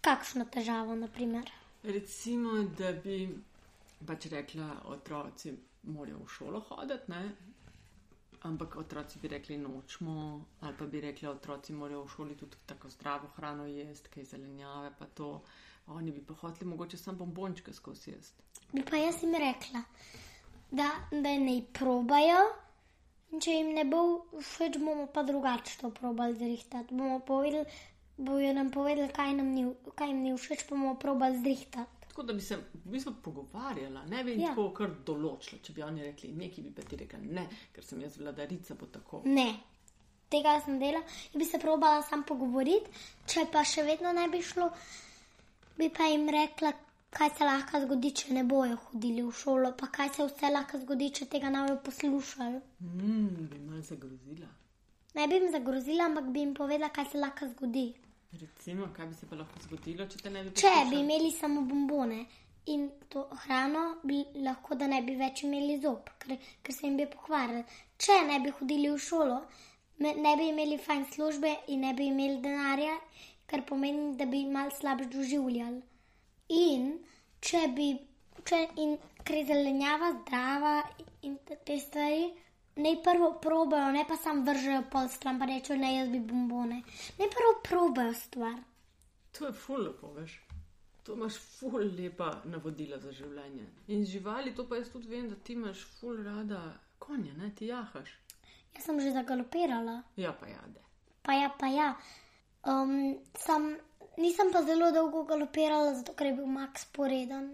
Kakšno 0.00 0.44
težavo, 0.44 0.94
naprimer? 0.94 1.50
Recimo, 1.82 2.62
da 2.78 2.92
bi 2.92 3.28
pač 4.06 4.26
rekla, 4.30 4.68
otroci 4.84 5.54
morajo 5.82 6.18
v 6.24 6.28
šolo 6.28 6.60
hoditi, 6.68 7.10
ne? 7.10 7.22
Ampak 8.42 8.76
otroci 8.76 9.18
bi 9.18 9.28
rekli 9.28 9.58
nočemo, 9.58 10.44
ali 10.60 10.74
pa 10.78 10.86
bi 10.86 11.00
rekli, 11.00 11.28
otroci 11.28 11.72
morajo 11.72 12.04
v 12.04 12.10
šoli 12.16 12.36
tudi 12.36 12.56
tako 12.66 12.90
zdravo 12.90 13.28
hrano 13.36 13.66
jesti, 13.66 14.08
kaj 14.14 14.24
zelenjave, 14.24 14.90
pa 14.98 15.06
to. 15.06 15.42
Oni 15.86 16.12
bi 16.12 16.20
pa 16.22 16.34
hoteli 16.34 16.70
mogoče 16.70 16.96
samo 16.96 17.18
bombončke 17.18 17.72
skozi 17.72 18.10
jesti. 18.10 18.42
Bi 18.72 18.84
pa 18.90 18.96
jaz 18.96 19.22
jim 19.22 19.34
rekla, 19.34 19.82
da, 20.70 20.90
da 21.10 21.38
ne 21.38 21.62
probajo. 21.72 22.42
In 23.32 23.40
če 23.40 23.54
jim 23.56 23.72
ne 23.74 23.84
bo 23.88 24.02
všeč, 24.38 24.76
bomo 24.78 25.06
pa 25.08 25.22
drugače 25.24 25.78
to 25.80 25.90
probali 25.90 26.36
zrihtati. 26.36 26.94
Bomo 26.94 27.18
povedali, 27.20 27.64
bojo 28.16 28.52
nam 28.52 28.70
povedali, 28.70 29.08
kaj, 29.08 29.34
nam 29.38 29.54
ni, 29.56 29.64
kaj 29.96 30.12
jim 30.12 30.22
ni 30.22 30.36
všeč, 30.36 30.66
pa 30.68 30.76
bomo 30.76 30.94
probali 31.00 31.40
zrihtati. 31.40 32.01
Tako 32.12 32.22
da 32.28 32.32
bi 32.36 32.40
se 32.44 32.56
v 32.56 32.90
bistvu 32.92 33.14
pogovarjala, 33.24 34.02
ne 34.06 34.24
bi 34.24 34.34
Ja. 34.36 34.50
tako 34.52 34.66
kar 34.76 34.90
določila. 35.06 35.62
Če 35.64 35.72
bi 35.72 35.82
oni 35.82 36.02
rekli 36.04 36.28
nekaj, 36.36 36.64
bi 36.64 36.70
pa 36.76 36.82
ti 36.84 36.96
rekla 37.00 37.18
ne, 37.24 37.46
ker 37.72 37.84
sem 37.84 38.00
jaz 38.04 38.18
vladarica, 38.20 38.74
bo 38.76 38.86
tako. 38.86 39.22
Ne, 39.24 39.46
tega 40.28 40.58
sem 40.60 40.76
delala 40.78 41.00
in 41.32 41.40
bi 41.40 41.48
se 41.48 41.58
probala 41.58 42.02
sam 42.04 42.22
pogovoriti. 42.28 42.90
Če 43.26 43.46
pa 43.52 43.64
še 43.64 43.86
vedno 43.88 44.12
ne 44.12 44.28
bi 44.28 44.42
šlo, 44.44 44.68
bi 45.78 45.88
pa 45.88 46.10
jim 46.12 46.28
rekla, 46.28 46.74
kaj 47.12 47.30
se 47.38 47.48
lahko 47.48 47.80
zgodi, 47.86 48.12
če 48.12 48.36
ne 48.36 48.44
bojo 48.44 48.76
hodili 48.86 49.22
v 49.22 49.32
šolo, 49.32 49.72
pa 49.76 49.88
kaj 49.88 50.12
se 50.18 50.28
vse 50.28 50.52
lahko 50.52 50.78
zgodi, 50.84 51.10
če 51.12 51.26
tega 51.32 51.48
ne 51.48 51.64
bojo 51.66 51.80
poslušali. 51.88 52.60
Mm, 52.80 53.48
bi 53.48 53.58
mal 53.70 53.80
zagrozila. 53.82 54.52
Ne 55.14 55.26
bi 55.28 55.40
jim 55.40 55.50
zagrozila, 55.52 56.06
ampak 56.12 56.28
bi 56.32 56.40
jim 56.44 56.54
povedala, 56.54 56.92
kaj 56.92 57.10
se 57.12 57.18
lahko 57.18 57.48
zgodi. 57.56 57.88
Recimo, 58.40 58.86
kaj 58.96 59.06
bi 59.06 59.14
se 59.14 59.26
pa 59.28 59.36
lahko 59.36 59.60
zgodilo, 59.62 60.06
če 60.08 60.18
te 60.22 60.30
ne 60.30 60.42
bi 60.44 60.50
Če 60.50 60.70
poslušali? 60.70 60.90
bi 60.90 61.00
imeli 61.02 61.30
samo 61.30 61.62
bombone 61.68 62.20
in 62.72 62.86
to 63.12 63.26
hrano, 63.44 63.82
bi 64.08 64.22
lahko 64.46 64.78
da 64.80 64.86
ne 64.88 65.02
bi 65.02 65.16
več 65.20 65.42
imeli 65.44 65.76
zob, 65.82 66.08
ker, 66.22 66.38
ker 66.62 66.74
se 66.74 66.86
jim 66.86 66.96
bi 66.96 67.06
pokvarili. 67.12 67.64
Če 67.98 68.16
ne 68.30 68.38
bi 68.44 68.54
hodili 68.58 68.88
v 68.88 69.00
šolo, 69.06 69.36
ne 70.00 70.34
bi 70.40 70.48
imeli 70.48 70.78
fajn 70.80 71.04
službe 71.12 71.50
in 71.74 71.84
ne 71.86 71.92
bi 71.98 72.08
imeli 72.08 72.40
denarja, 72.44 72.94
kar 73.50 73.66
pomeni, 73.68 74.14
da 74.16 74.24
bi 74.26 74.44
mal 74.48 74.72
slabše 74.72 75.10
doživljali. 75.12 75.82
In 76.62 76.88
če 77.40 77.66
bi, 77.76 77.90
če, 78.48 78.62
in 78.80 78.96
ker 79.24 79.42
je 79.42 79.44
zelenjava 79.52 80.12
zdrava 80.22 80.78
in 81.28 81.36
te 81.52 81.78
stvari. 81.84 82.30
Naj 82.76 83.02
prvo 83.04 83.32
probajo, 83.42 83.92
ne 83.92 84.04
pa 84.08 84.16
sam 84.16 84.44
vržejo 84.46 84.82
pol 84.92 85.08
stran, 85.08 85.38
pa 85.38 85.44
rečejo, 85.44 85.76
ne 85.78 85.90
jaz 85.96 86.08
bi 86.08 86.20
bombone. 86.20 86.82
Naj 87.18 87.28
prvo 87.34 87.52
probajo 87.64 88.14
stvar. 88.14 88.56
To 89.38 89.46
je 89.46 89.52
ful 89.52 89.84
lepo, 89.84 90.12
veš. 90.12 90.40
To 91.02 91.12
imaš 91.12 91.36
ful 91.36 91.84
lepa 91.98 92.30
navodila 92.44 92.98
za 92.98 93.12
življenje. 93.12 93.66
In 93.88 94.04
živali, 94.06 94.54
to 94.54 94.64
pa 94.68 94.78
jaz 94.80 94.88
tudi 94.92 95.10
vem, 95.10 95.28
da 95.28 95.36
ti 95.36 95.52
imaš 95.52 95.84
ful 95.98 96.22
rada 96.24 96.62
konja, 96.98 97.34
ne 97.36 97.50
ti 97.54 97.68
jahaš. 97.68 98.16
Jaz 98.74 98.84
sem 98.86 99.00
že 99.00 99.12
zagalopirala. 99.12 100.02
Ja, 100.16 100.32
pa 100.32 100.48
jade. 100.48 100.80
Pa 101.22 101.36
ja, 101.36 101.50
pa 101.58 101.68
ja. 101.68 101.92
Um, 102.64 103.18
sam, 103.36 103.74
nisem 104.16 104.52
pa 104.52 104.62
zelo 104.62 104.92
dolgo 104.94 105.24
galopirala, 105.28 105.94
zato 105.98 106.14
ker 106.16 106.30
je 106.30 106.36
bil 106.40 106.46
Max 106.46 106.86
poreden. 106.92 107.50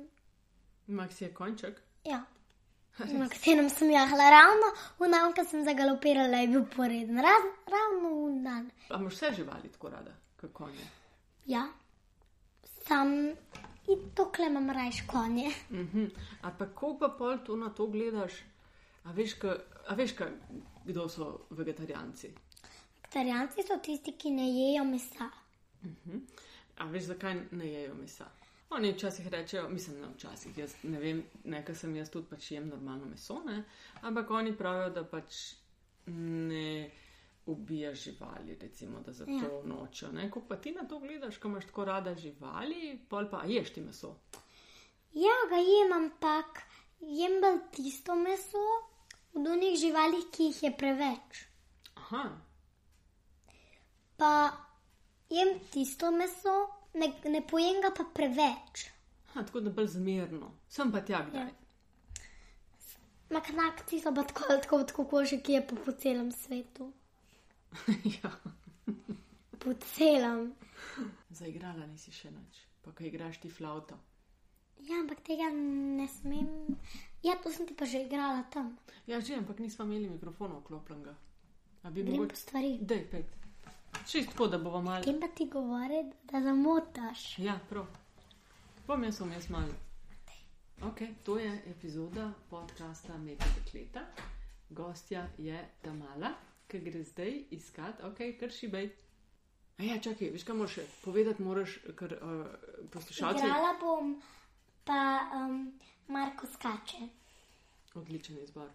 Max 0.86 1.20
je 1.20 1.34
konček. 1.34 1.80
Ja. 2.04 2.22
Na 2.98 3.28
katerem 3.28 3.68
sem 3.70 3.90
jahala 3.90 4.30
ravno, 4.30 4.72
v 4.98 5.10
dan, 5.10 5.32
ko 5.34 5.44
sem 5.46 5.62
zagalopirala, 5.64 6.42
je 6.42 6.48
bil 6.50 6.64
poreden. 6.66 7.20
Raz, 7.22 7.44
ravno 7.70 8.10
v 8.26 8.42
dan. 8.42 8.70
A 8.90 8.98
imaš 8.98 9.14
vse 9.14 9.32
živali 9.36 9.70
tako 9.70 9.92
rada, 9.94 10.14
kot 10.40 10.52
konje? 10.52 10.86
Ja. 11.46 11.68
Sam 12.88 13.14
in 13.88 14.10
tokle 14.14 14.46
imam 14.46 14.70
rajš 14.70 15.04
konje. 15.06 15.52
Mhm. 15.70 16.10
A 16.42 16.50
pa 16.50 16.66
kako 16.66 16.98
pa 16.98 17.08
pol 17.18 17.38
to 17.46 17.56
na 17.56 17.70
to 17.70 17.86
gledaš? 17.86 18.32
A 19.04 19.12
veš, 19.12 19.34
ka, 19.34 19.54
a 19.88 19.94
veš 19.94 20.12
ka, 20.12 20.26
kdo 20.84 21.08
so 21.08 21.46
vegetarijanci? 21.50 22.32
Vegetarijanci 23.02 23.62
so 23.62 23.78
tisti, 23.82 24.12
ki 24.12 24.30
ne 24.30 24.48
jejo 24.50 24.84
mesa. 24.84 25.30
A 26.78 26.84
veš, 26.90 27.12
zakaj 27.14 27.38
ne 27.50 27.66
jejo 27.66 27.94
mesa? 27.94 28.26
Oni 28.70 28.92
včasih 28.92 29.28
rečejo, 29.28 29.68
mislim, 29.68 30.00
ne 30.00 30.08
včasih, 30.14 30.58
jaz 30.58 30.74
ne 30.82 30.98
vem, 31.00 31.22
nekaj 31.44 31.74
sem 31.74 31.94
jaz 31.96 32.10
tudi 32.12 32.28
pač 32.28 32.50
jem 32.52 32.68
normalno 32.68 33.06
meso, 33.08 33.40
ne? 33.46 33.62
ampak 34.02 34.30
oni 34.30 34.56
pravijo, 34.56 34.90
da 34.90 35.04
pač 35.08 35.38
ne 36.06 36.90
ubija 37.46 37.94
živali, 37.94 38.58
recimo, 38.60 39.00
da 39.00 39.12
zato 39.12 39.30
ja. 39.30 39.62
nočejo. 39.64 40.12
ne. 40.12 40.30
Ko 40.30 40.42
pa 40.48 40.56
ti 40.56 40.72
na 40.72 40.84
to 40.88 40.98
gledaš, 40.98 41.38
ko 41.38 41.48
imaš 41.48 41.64
tako 41.66 41.84
rada 41.84 42.14
živali, 42.14 42.98
pol 43.08 43.30
pa 43.30 43.44
ješ 43.48 43.72
ti 43.72 43.80
meso. 43.80 44.14
Ja, 45.16 45.38
ga 45.48 45.56
jem, 45.56 45.92
ampak 45.96 46.60
jem 47.00 47.40
bolj 47.40 47.62
tisto 47.72 48.14
meso 48.14 48.66
od 49.32 49.46
onih 49.46 49.78
živali, 49.80 50.26
ki 50.32 50.50
jih 50.50 50.62
je 50.62 50.74
preveč. 50.76 51.46
Aha, 51.94 52.28
Pa 54.18 54.50
jem 55.30 55.60
tisto 55.70 56.10
meso, 56.10 56.54
ne, 56.94 57.08
ne 57.24 57.40
pojem 57.46 57.80
ga 57.82 57.90
pa 57.96 58.04
preveč. 58.14 58.88
Aha 59.28 59.44
tako 59.44 59.60
da 59.60 59.70
bolj 59.70 59.86
zmerno, 59.98 60.52
sem 60.68 60.92
pa 60.92 61.00
tja 61.00 61.22
kdaj. 61.28 61.50
Maknakci 63.30 64.00
so 64.00 64.14
pa 64.14 64.22
tako, 64.24 64.56
tako, 64.62 64.84
tako 64.84 65.04
kože, 65.04 65.40
ki 65.44 65.52
je 65.52 65.66
po, 65.66 65.76
po 65.84 65.92
celem 65.92 66.32
svetu. 66.32 66.92
ja. 68.22 68.30
Po 69.58 69.74
celem. 69.74 70.54
Zaigrala 71.30 71.86
nisi 71.86 72.12
še 72.14 72.30
nič, 72.32 72.62
pa 72.82 72.94
ko 72.96 73.04
igraš 73.04 73.42
ti 73.42 73.50
flauto. 73.52 73.98
Ja, 74.88 74.96
ampak 75.02 75.20
tega 75.26 75.50
ne 75.52 76.06
smem. 76.08 76.48
Ja, 77.22 77.34
to 77.42 77.52
sem 77.52 77.66
ti 77.68 77.74
pa 77.76 77.84
že 77.84 78.06
igrala 78.06 78.46
tam. 78.48 78.78
Ja, 79.10 79.20
že, 79.20 79.36
ampak 79.36 79.58
nismo 79.60 79.84
imeli 79.84 80.08
mikrofona 80.08 80.56
vklopljenega. 80.62 81.12
A 81.82 81.90
bi 81.90 82.02
Grem 82.02 82.14
po 82.14 82.22
mogoče. 82.22 82.40
stvari. 82.40 82.70
Dej, 82.80 83.04
pet. 83.10 83.37
Čist 84.06 84.30
tako, 84.30 84.46
da 84.46 84.58
bova 84.58 84.80
malo. 84.80 85.04
Tem 85.04 85.20
pa 85.20 85.28
ti 85.28 85.46
govori, 85.46 86.04
da 86.22 86.40
zamotaš. 86.40 87.38
Ja, 87.38 87.58
prav. 87.68 87.86
Bom 88.86 89.04
jaz 89.04 89.20
vmes 89.20 89.48
malo. 89.48 89.74
Ok, 90.82 91.00
to 91.24 91.38
je 91.38 91.62
epizoda 91.66 92.32
podcasta 92.50 93.18
Meka 93.18 93.44
dekleta. 93.58 94.00
Gostja 94.70 95.26
je 95.38 95.68
Tamala, 95.82 96.30
ki 96.68 96.80
gre 96.80 97.04
zdaj 97.04 97.44
iskat, 97.50 98.02
ok, 98.04 98.18
kar 98.40 98.50
šibej. 98.50 98.90
A 99.78 99.82
ja, 99.82 100.00
čakaj, 100.00 100.30
veš 100.30 100.44
kaj 100.44 100.56
moraš 100.56 100.76
povedati, 101.04 101.42
moraš, 101.42 101.78
ker 101.98 102.18
uh, 102.22 102.46
poslušalci. 102.90 103.44
Igrala 103.44 103.76
bom, 103.80 104.22
pa 104.84 105.30
um, 105.34 105.80
Marko 106.08 106.46
skače. 106.46 107.08
Odličen 107.94 108.38
izbor. 108.42 108.68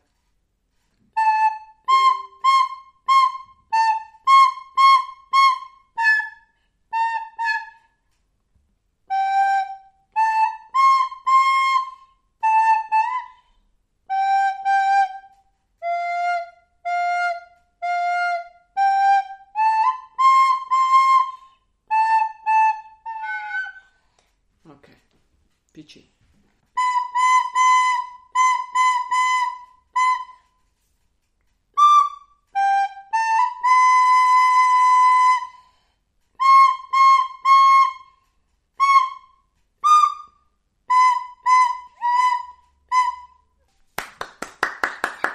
piči. 25.74 26.04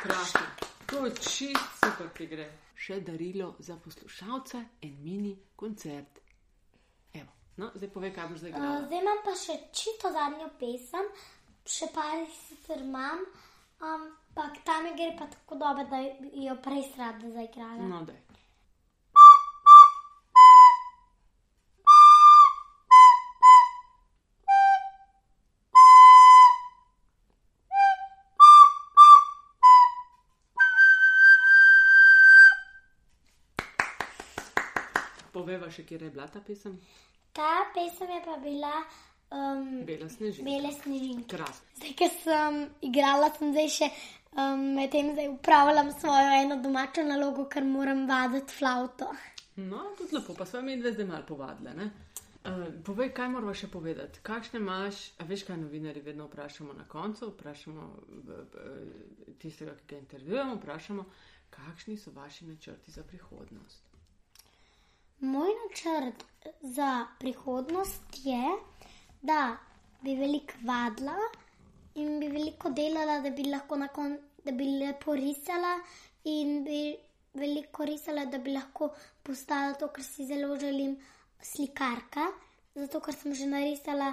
Krasno. 0.02 0.40
To 0.86 1.06
je 1.06 1.14
čist 1.14 1.58
super 1.82 2.08
prigre. 2.14 2.46
Še 2.78 3.00
darilo 3.00 3.56
za 3.58 3.76
poslušalce 3.82 4.62
en 4.86 4.94
mini 5.02 5.34
koncert. 5.56 6.17
No, 7.58 7.68
zdaj 7.74 7.90
povej, 7.90 8.12
kaj 8.14 8.28
boš 8.28 8.38
zdaj 8.38 8.50
Uh, 8.50 8.56
igrala. 8.56 8.82
zdaj 8.86 9.00
imam 9.00 9.20
pa 9.24 9.32
še 9.36 9.54
čisto 9.72 10.10
zadnjo 10.12 10.48
pesem, 10.60 11.06
še 11.66 11.88
par 11.94 12.12
jih 12.14 12.36
sicer 12.38 12.84
imam, 12.84 13.24
ampak 13.82 14.60
ta 14.64 14.78
mi 14.80 14.94
gre 14.94 15.10
pa 15.18 15.26
tako 15.26 15.58
dobro, 15.58 15.84
da 15.86 15.98
jo 16.44 16.54
prej 16.62 16.84
rada 16.96 17.30
zaigrala. 17.30 17.88
No, 17.90 18.04
daj. 18.04 18.20
Poveva 35.32 35.68
še, 35.70 35.84
kje 35.86 35.98
je 36.00 36.10
bila 36.10 36.26
ta 36.32 36.40
pesem? 36.44 36.78
Ta 37.38 37.50
pesem 37.70 38.10
je 38.10 38.20
pa 38.24 38.36
bila 38.42 38.74
um, 39.30 39.84
Bela. 39.86 40.08
Bele 40.42 40.72
snežinke. 40.72 41.36
Krasno. 41.36 41.66
Zdaj, 41.76 41.92
ker 41.94 42.10
sem 42.16 42.56
igrala, 42.82 43.28
sem 43.30 43.52
zdaj 43.52 43.68
še 43.70 43.88
um, 44.32 44.64
medtem 44.74 45.12
zdaj 45.14 45.28
upravljam 45.30 45.92
svojo 45.94 46.32
eno 46.40 46.56
domačo 46.58 47.04
nalogo, 47.04 47.46
ker 47.46 47.62
moram 47.64 48.06
vaditi 48.08 48.52
flavto. 48.52 49.12
No, 49.56 49.84
tudi 49.94 50.14
lepo, 50.14 50.34
pa 50.34 50.46
smo 50.46 50.62
mi 50.62 50.76
dve 50.76 50.92
zdaj 50.92 51.06
malo 51.06 51.24
povadile. 51.26 51.74
ne? 51.74 51.88
Uh, 52.40 52.52
povej, 52.82 53.10
kaj 53.12 53.28
moramo 53.28 53.54
še 53.54 53.68
povedati? 53.68 54.20
Kakšne 54.22 54.58
imaš, 54.58 55.00
a 55.18 55.24
veš, 55.24 55.42
kaj 55.44 55.56
novinari 55.58 56.00
vedno 56.00 56.26
vprašamo 56.26 56.72
na 56.72 56.86
koncu? 56.86 57.30
Vprašamo 57.30 57.86
v- 58.08 58.44
v- 58.52 59.34
tistega, 59.38 59.74
ki 59.76 59.94
ga 59.94 59.98
intervjujemo, 59.98 60.54
vprašamo, 60.56 61.04
kakšni 61.50 61.96
so 61.96 62.10
vaši 62.10 62.46
načrti 62.46 62.90
za 62.90 63.02
prihodnost. 63.02 63.87
Moj 65.20 65.48
načrt 65.48 66.24
za 66.60 67.06
prihodnost 67.18 68.02
je, 68.24 68.42
da 69.22 69.56
bi 70.02 70.14
veliko 70.14 70.54
vadila 70.62 71.16
in 71.94 72.20
bi 72.20 72.28
veliko 72.28 72.70
delala, 72.70 73.20
da 73.20 73.30
bi 73.30 73.44
lahko 73.44 73.76
na 73.76 73.88
koncu, 73.88 74.22
da 74.44 74.52
bi 74.52 74.64
lepo 74.64 75.14
risala 75.14 75.72
in 76.24 76.62
bi 76.64 76.96
veliko 77.34 77.84
risala, 77.84 78.24
da 78.26 78.38
bi 78.38 78.54
lahko 78.54 78.92
postala 79.22 79.74
to, 79.74 79.88
kar 79.88 80.04
si 80.04 80.26
zelo 80.26 80.56
želim, 80.56 80.94
slikarka. 81.42 82.28
Zato, 82.74 83.00
ker 83.00 83.14
sem 83.14 83.34
že 83.34 83.46
narisala 83.46 84.12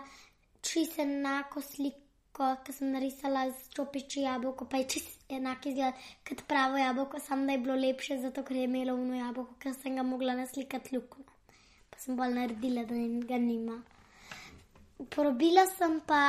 čisto 0.62 1.02
enako 1.02 1.62
sliko, 1.62 2.05
ki 2.36 2.74
sem 2.76 2.92
narisala 2.92 3.46
z 3.50 3.70
čopiči 3.76 4.26
jabolko, 4.26 4.66
pa 4.68 4.78
je 4.82 4.88
čisto 4.94 5.36
enako 5.36 5.70
izgled 5.70 6.02
kot 6.28 6.42
pravo 6.48 6.78
jabolko, 6.78 7.20
samo 7.20 7.46
da 7.46 7.56
je 7.56 7.62
bilo 7.64 7.76
lepše, 7.76 8.18
zato 8.22 8.44
ker 8.44 8.58
je 8.58 8.64
imelo 8.68 8.96
uno 8.96 9.16
jabolko, 9.16 9.56
ker 9.60 9.74
sem 9.74 9.96
ga 9.96 10.04
mogla 10.04 10.36
naslikati 10.36 10.96
luknjo. 10.96 11.24
Pa 11.90 12.02
sem 12.04 12.18
bolj 12.20 12.36
naredila, 12.36 12.84
da 12.90 13.00
ga 13.30 13.40
nima. 13.40 13.78
Uporabila 15.00 15.66
sem 15.78 16.02
pa 16.08 16.20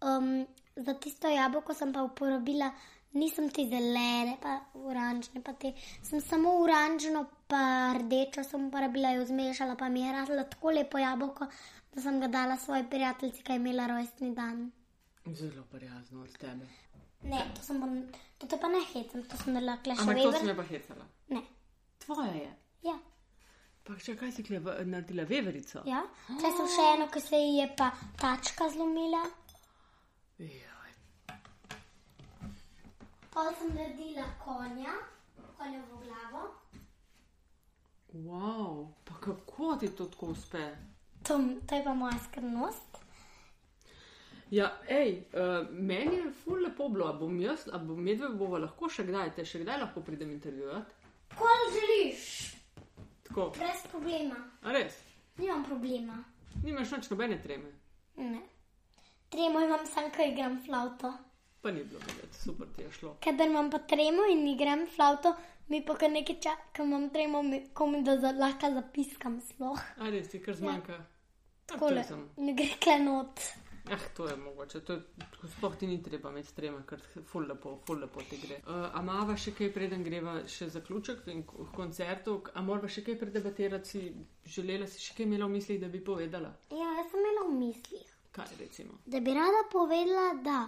um, 0.00 0.46
za 0.76 0.94
tisto 0.94 1.28
jabolko, 1.28 1.74
sem 1.74 1.92
pa 1.92 2.06
uporabila, 2.06 2.70
nisem 3.18 3.50
te 3.50 3.66
zelene, 3.66 4.38
pa 4.42 4.60
oranžne, 4.78 5.42
pa 5.42 5.58
te, 5.58 5.74
sem 6.06 6.22
samo 6.22 6.54
oranžno, 6.62 7.26
pa 7.50 7.94
rdečo 7.98 8.46
sem 8.46 8.70
uporabila, 8.70 9.16
jo 9.18 9.26
zmešala, 9.26 9.74
pa 9.76 9.90
mi 9.90 10.06
je 10.06 10.16
raslo 10.20 10.46
tako 10.54 10.78
lepo 10.78 11.02
jabolko, 11.02 11.50
da 11.94 12.02
sem 12.02 12.20
ga 12.22 12.30
dala 12.30 12.56
svoji 12.56 12.86
prijateljici, 12.90 13.42
ki 13.42 13.56
je 13.58 13.64
imela 13.64 13.90
rojstni 13.90 14.34
dan. 14.34 14.68
Zelo 15.34 15.62
prijazno 15.64 16.22
od 16.22 16.38
tebe. 16.38 16.66
Ne, 17.22 17.42
to 17.56 17.62
sem 17.62 17.80
pa, 17.80 17.86
to 18.38 18.46
te 18.46 18.56
pa 18.60 18.68
ne 18.68 18.80
hecam, 18.92 19.22
to 19.24 19.36
sem 19.36 19.52
naredila 19.52 19.76
kleša 19.76 20.00
Ampak 20.02 20.16
to 20.22 20.32
si 20.32 20.44
me 20.44 20.56
pa 20.56 20.62
hecala. 20.62 21.04
Ne, 21.28 21.42
Tvoja 21.98 22.32
je. 22.32 22.52
ja, 22.82 22.98
Pa 23.84 23.94
če 23.96 24.16
kaj 24.16 24.32
si 24.32 24.42
kleva, 24.44 24.74
naredila 24.84 25.24
veverico? 25.24 25.82
ja. 25.86 26.02
Tukaj 26.26 26.52
sem 26.56 26.66
še 26.68 26.86
eno, 26.94 27.06
ki 27.08 27.20
se 27.20 27.36
ji 27.36 27.56
je 27.58 27.68
pa 27.76 27.90
tačka 28.20 28.68
zlomila. 28.70 29.22
Joj. 30.38 30.92
Pol 33.30 33.50
sem 33.58 33.74
naredila 33.74 34.26
konja, 34.44 34.94
konjovo 35.58 36.00
glavo. 36.04 36.44
Wow, 38.12 38.92
pa 39.04 39.14
kako 39.20 39.76
ti 39.76 39.88
to 39.88 40.06
tako 40.06 40.26
uspe? 40.26 40.76
To, 41.22 41.34
to 41.68 41.74
je 41.74 41.84
pa 41.84 41.94
moja 41.94 42.18
skrivnost. 42.24 42.98
Ja, 44.50 44.72
hej, 44.88 45.24
uh, 45.34 45.66
meni 45.72 46.16
je 46.16 46.30
ful 46.32 46.62
lepo 46.62 46.88
bilo, 46.88 47.06
a 47.06 47.12
bom 47.12 47.40
jaz, 47.40 47.66
a 47.68 47.78
bom 47.78 48.00
medved 48.00 48.32
bova 48.38 48.58
lahko 48.58 48.88
še 48.88 49.04
kdaj, 49.04 49.34
te 49.36 49.44
še 49.44 49.58
kdaj 49.60 49.78
lahko 49.78 50.00
pridem 50.00 50.30
intervjuvati. 50.32 50.94
Kol 51.36 51.64
želiš, 51.70 52.22
Tako, 53.22 53.50
brez 53.50 53.82
problema. 53.90 54.38
a 54.62 54.72
res, 54.72 54.96
Nimam 55.36 55.64
problema. 55.64 56.16
nimaš 56.64 56.90
nič 56.90 57.10
nobene 57.10 57.36
treme, 57.42 57.72
Ne. 58.16 58.40
Tremo 59.28 59.60
imam 59.60 59.84
sam, 59.86 60.10
ko 60.10 60.22
igram 60.22 60.56
flavto. 60.64 61.12
pa 61.62 61.70
ni 61.70 61.84
bilo 61.84 62.00
videti, 62.00 62.38
super 62.38 62.66
ti 62.68 62.82
je 62.82 62.92
šlo. 62.92 63.16
Kadar 63.20 63.46
imam 63.46 63.70
pa 63.70 63.78
tremo 63.78 64.22
in 64.24 64.48
igram 64.48 64.86
flavto, 64.86 65.34
mi 65.68 65.84
pa 65.84 65.94
kar 65.94 66.10
nekaj 66.10 66.40
čaka, 66.40 66.82
imam 66.82 67.10
tremo, 67.10 67.42
mi- 67.42 67.68
komi 67.74 68.02
da 68.02 68.16
za, 68.16 68.32
lahko 68.32 68.72
zapiskam 68.72 69.40
sploh. 69.40 69.78
A 69.98 70.08
res 70.10 70.28
ti 70.28 70.40
kar 70.40 70.54
zmanjka. 70.54 70.92
Ja. 70.92 71.04
Takole, 71.66 72.04
sem. 72.04 72.28
mi 72.38 72.54
gre 72.54 72.72
klenot. 72.80 73.40
Ah, 73.90 74.08
to 74.14 74.28
je 74.28 74.36
mogoče, 74.36 74.80
to 74.80 74.92
je, 74.92 75.02
sploh 75.48 75.76
ti 75.76 75.86
ni 75.86 76.02
treba 76.02 76.30
imeti 76.30 76.54
trema, 76.54 76.82
ker 76.82 77.00
ful 77.24 77.46
lepo, 77.46 77.78
ful 77.78 77.98
lepo 77.98 78.20
ti 78.22 78.36
gre. 78.38 78.58
Uh, 78.58 78.90
a 78.92 79.02
mava 79.02 79.36
še 79.36 79.52
kaj, 79.52 79.70
preden 79.72 80.04
greva 80.04 80.42
še 80.46 80.68
zaključek 80.68 81.26
in 81.26 81.42
k- 81.42 81.66
koncertu, 81.72 82.42
a 82.54 82.62
morava 82.62 82.88
še 82.88 83.02
kaj 83.02 83.18
predebatirati, 83.18 83.88
si 83.88 84.02
želela 84.46 84.86
si 84.86 85.00
še 85.00 85.14
kaj 85.14 85.24
imela 85.24 85.46
v 85.46 85.50
mislih, 85.50 85.80
da 85.80 85.88
bi 85.88 86.00
povedala? 86.02 86.50
Ja, 86.70 86.90
jaz 86.94 87.10
sem 87.10 87.20
imela 87.20 87.46
v 87.46 87.54
mislih, 87.54 88.12
Kaj 88.32 88.56
recimo? 88.58 88.98
da 89.06 89.20
bi 89.20 89.34
rada 89.34 89.64
povedala, 89.72 90.26
da 90.42 90.58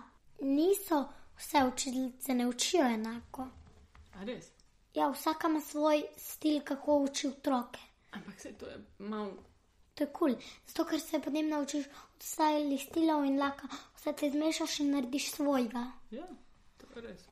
niso 0.43 1.03
vse 1.37 1.65
učiteljice 1.67 2.35
ne 2.35 2.47
učijo 2.47 2.87
enako. 2.89 3.49
A 4.15 4.25
res? 4.25 4.49
Ja, 4.95 5.09
vsaka 5.09 5.49
ima 5.49 5.61
svoj 5.61 6.01
stil, 6.19 6.61
kako 6.63 6.97
uči 7.01 7.29
otroke. 7.29 7.79
Ampak 8.11 8.41
se 8.41 8.53
to 8.55 8.67
je 8.67 8.79
malo. 8.99 9.37
To 9.95 10.05
je 10.05 10.09
kul, 10.09 10.33
cool. 10.33 10.41
zato 10.67 10.85
ker 10.85 11.01
se 11.01 11.21
potem 11.21 11.49
naučiš 11.49 11.85
od 12.21 12.27
vseh 12.27 12.79
stilov 12.79 13.25
in 13.25 13.39
laka, 13.39 13.69
vse 13.97 14.13
te 14.13 14.31
zmešaš 14.31 14.81
in 14.81 14.91
narediš 14.93 15.31
svojega. 15.33 15.87
Ja, 16.11 16.27
to 16.79 16.87
je 16.97 17.03
res. 17.03 17.23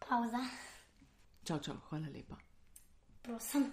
Pauza, 0.00 0.42
Čau, 1.44 1.58
čau, 1.58 1.74
hvala 1.88 2.06
lepa. 2.08 2.36
prosim. 3.22 3.72